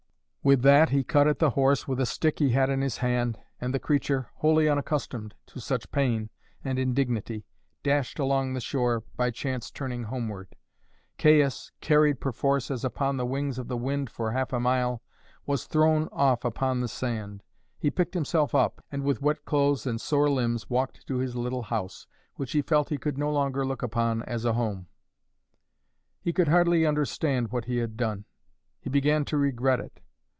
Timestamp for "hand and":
2.97-3.71